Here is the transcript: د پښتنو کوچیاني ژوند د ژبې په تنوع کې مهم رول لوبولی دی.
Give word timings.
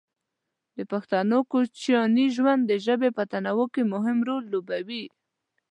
د 0.77 0.79
پښتنو 0.91 1.39
کوچیاني 1.51 2.25
ژوند 2.35 2.61
د 2.65 2.73
ژبې 2.85 3.09
په 3.17 3.23
تنوع 3.31 3.67
کې 3.73 3.83
مهم 3.93 4.17
رول 4.27 4.43
لوبولی 4.53 4.83
دی. 4.89 5.03